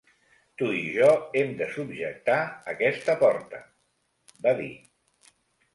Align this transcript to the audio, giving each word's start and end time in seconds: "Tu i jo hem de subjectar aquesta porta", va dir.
"Tu 0.61 0.69
i 0.77 0.79
jo 0.93 1.09
hem 1.41 1.51
de 1.59 1.67
subjectar 1.75 2.39
aquesta 2.75 3.17
porta", 3.23 3.65
va 4.49 4.57
dir. 4.65 4.73